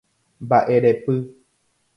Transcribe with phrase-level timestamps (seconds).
[0.43, 1.15] Mba'erepy.